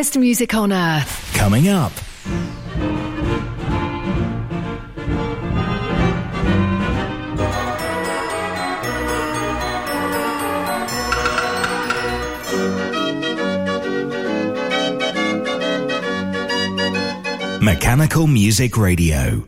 The 0.00 0.04
happiest 0.04 0.18
music 0.18 0.54
on 0.54 0.72
earth. 0.72 1.34
Coming 1.34 1.68
up. 1.68 1.92
Mechanical 17.60 18.26
Music 18.26 18.78
Radio. 18.78 19.46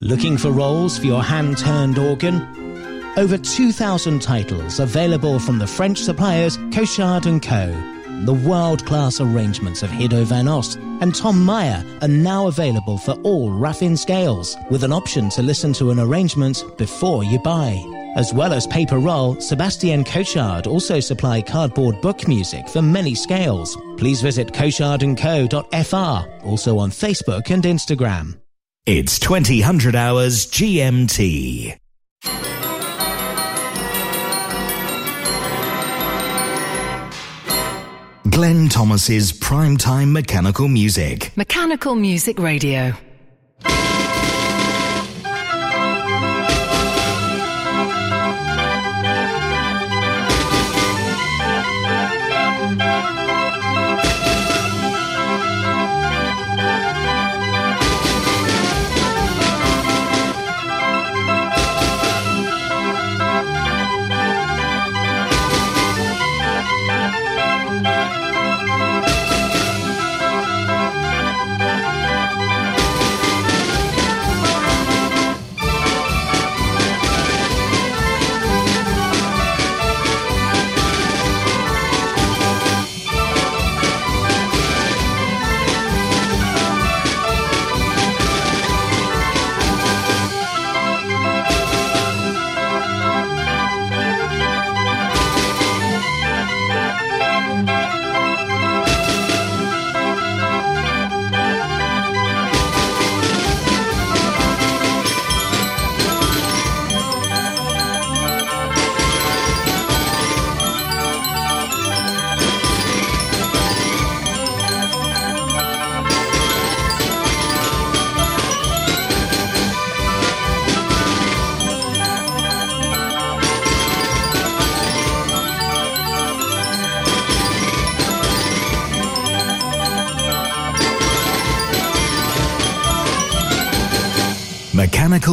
Looking 0.00 0.36
for 0.36 0.50
rolls 0.50 0.98
for 0.98 1.06
your 1.06 1.22
hand 1.22 1.56
turned 1.56 1.98
organ? 1.98 3.12
Over 3.16 3.38
2,000 3.38 4.20
titles 4.20 4.80
available 4.80 5.38
from 5.38 5.60
the 5.60 5.68
French 5.68 5.98
suppliers 6.00 6.58
Cochard 6.72 7.42
& 7.42 7.42
Co. 7.42 7.93
The 8.24 8.32
world-class 8.32 9.20
arrangements 9.20 9.82
of 9.82 9.90
Hiddo 9.90 10.24
van 10.24 10.48
Ost 10.48 10.76
and 11.02 11.14
Tom 11.14 11.44
Meyer 11.44 11.84
are 12.00 12.08
now 12.08 12.46
available 12.46 12.96
for 12.96 13.12
all 13.22 13.50
Raffin 13.50 13.98
scales, 13.98 14.56
with 14.70 14.82
an 14.82 14.92
option 14.92 15.28
to 15.28 15.42
listen 15.42 15.74
to 15.74 15.90
an 15.90 16.00
arrangement 16.00 16.64
before 16.78 17.22
you 17.22 17.38
buy. 17.38 17.78
As 18.16 18.32
well 18.32 18.54
as 18.54 18.66
paper 18.68 18.98
roll, 18.98 19.38
Sebastian 19.42 20.04
Cochard 20.04 20.66
also 20.66 21.00
supply 21.00 21.42
cardboard 21.42 22.00
book 22.00 22.26
music 22.26 22.66
for 22.66 22.80
many 22.80 23.14
scales. 23.14 23.76
Please 23.98 24.22
visit 24.22 24.48
cochardandco.fr, 24.54 26.46
also 26.46 26.78
on 26.78 26.90
Facebook 26.90 27.50
and 27.50 27.64
Instagram. 27.64 28.40
It's 28.86 29.18
2000 29.18 29.94
hours 29.94 30.46
GMT. 30.46 31.76
Glenn 38.30 38.70
Thomas's 38.70 39.32
primetime 39.32 40.10
mechanical 40.10 40.66
music. 40.66 41.30
Mechanical 41.36 41.94
Music 41.94 42.38
Radio. 42.38 42.96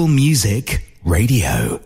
Music 0.07 0.81
Radio. 1.03 1.80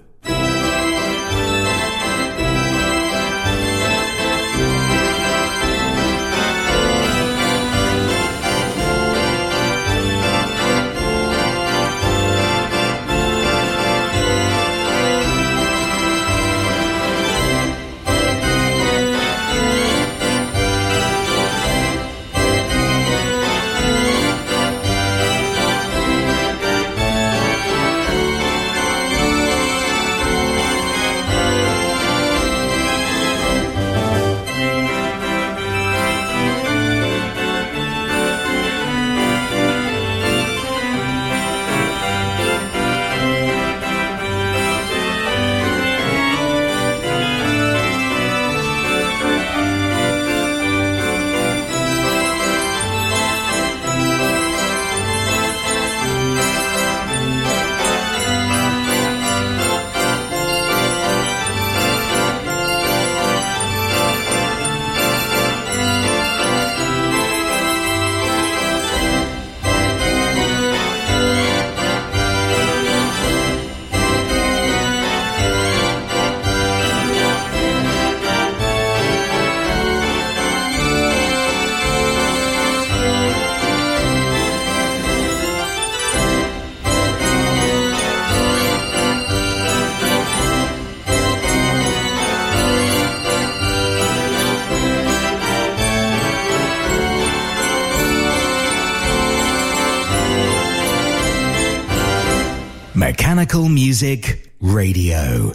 Music 103.75 104.53
Radio. 104.61 105.54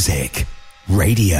Music 0.00 0.46
Radio. 0.88 1.39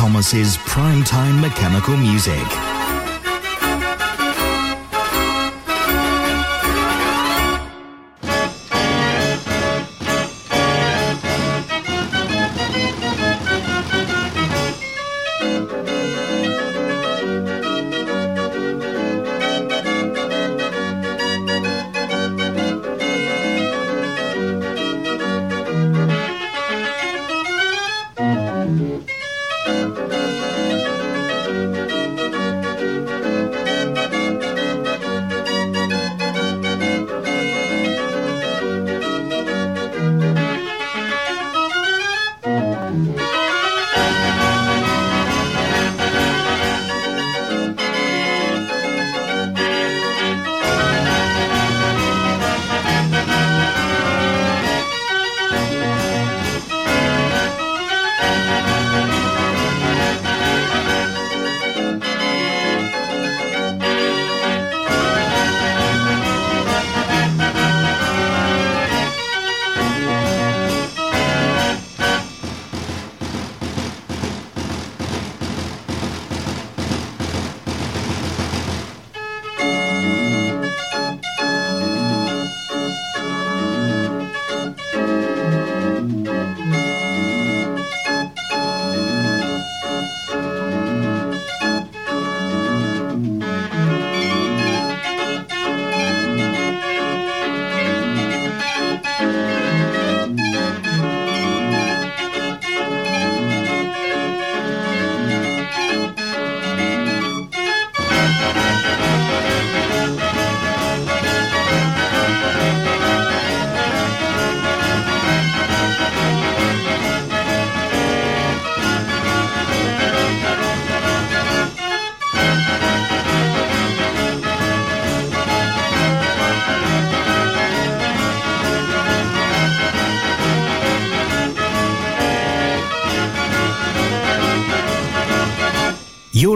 Thomas's 0.00 0.56
primetime 0.56 1.42
mechanical 1.42 1.94
music. 1.94 2.69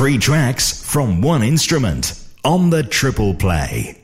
Three 0.00 0.16
tracks 0.16 0.82
from 0.82 1.20
one 1.20 1.42
instrument 1.42 2.14
on 2.42 2.70
the 2.70 2.82
triple 2.82 3.34
play. 3.34 3.99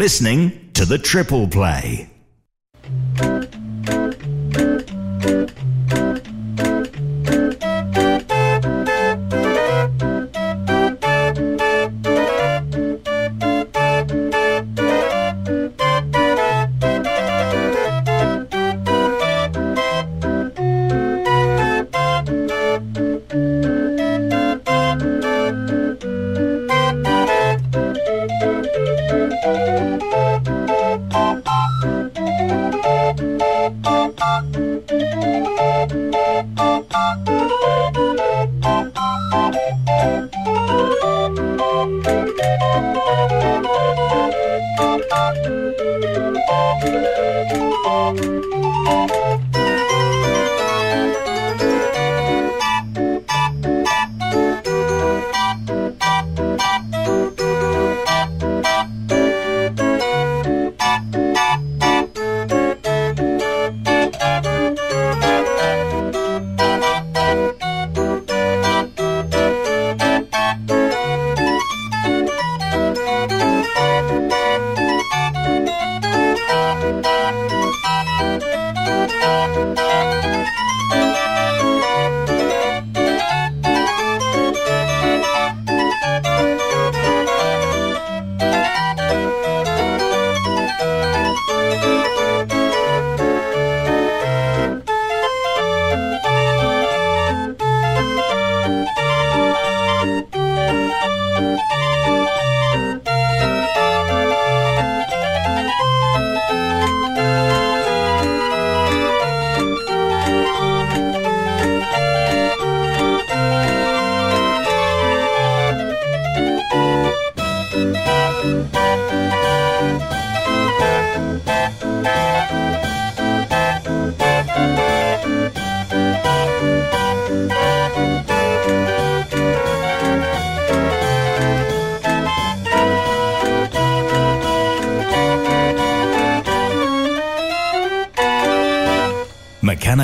Listening 0.00 0.70
to 0.72 0.86
the 0.86 0.96
Triple 0.96 1.46
Play. 1.46 2.08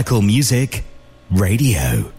Mechanical 0.06 0.22
Music 0.22 0.84
Radio. 1.32 2.15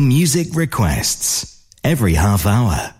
Music 0.00 0.48
requests 0.54 1.64
every 1.84 2.14
half 2.14 2.44
hour. 2.44 2.92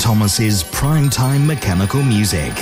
Thomas's 0.00 0.64
primetime 0.64 1.46
mechanical 1.46 2.02
music. 2.02 2.52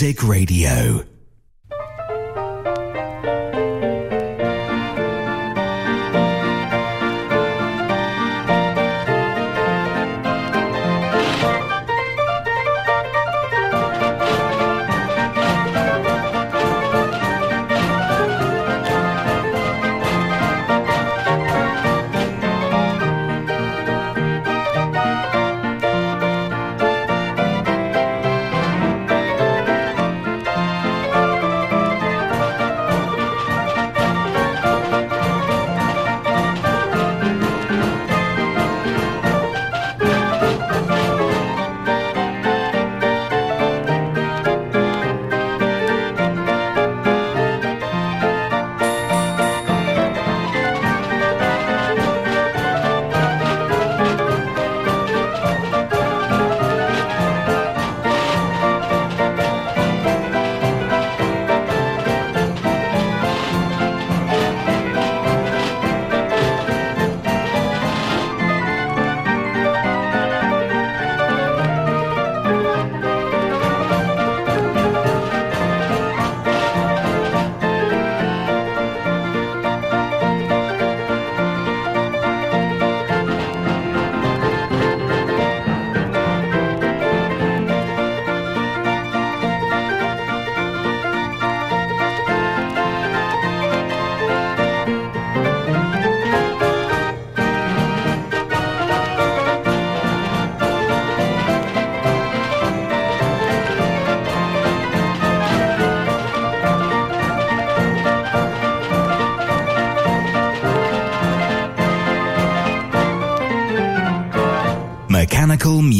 Music 0.00 0.22
Radio. 0.22 1.07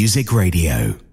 Music 0.08 0.32
Radio. 0.32 1.07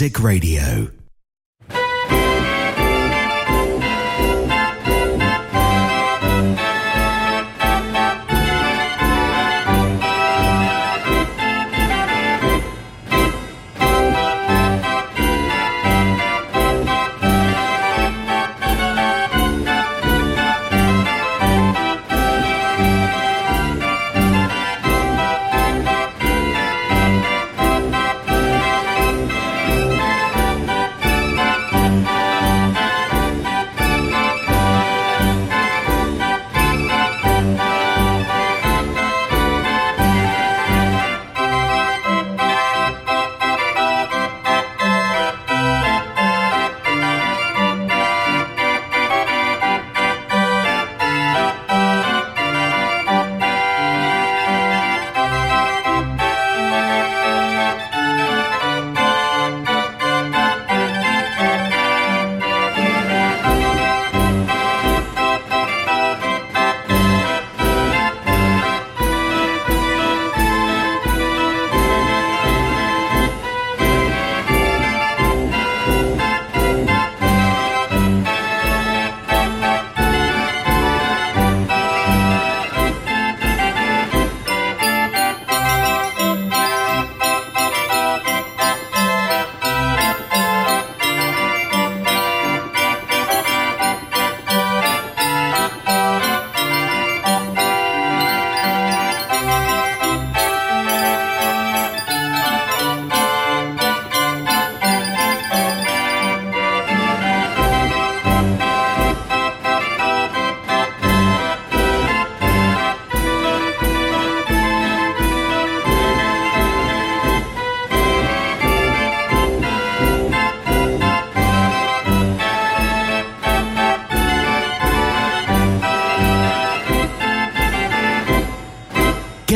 Music 0.00 0.18
Radio. 0.18 0.99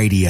Radio. 0.00 0.29